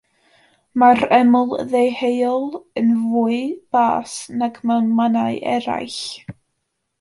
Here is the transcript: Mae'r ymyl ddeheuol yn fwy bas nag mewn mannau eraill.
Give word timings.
Mae'r 0.83 1.01
ymyl 1.17 1.51
ddeheuol 1.73 2.47
yn 2.81 2.89
fwy 3.11 3.37
bas 3.77 4.15
nag 4.41 4.59
mewn 4.71 4.89
mannau 5.01 5.39
eraill. 5.59 6.01